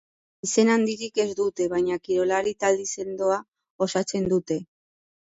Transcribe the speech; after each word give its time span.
Izen 0.45 0.69
handirik 0.75 1.19
ez 1.23 1.25
dute, 1.39 1.67
baina 1.73 1.97
kirolari 2.07 2.53
talde 2.63 2.87
sendoa 3.01 3.37
osatzen 3.87 4.27
dute. 4.33 4.59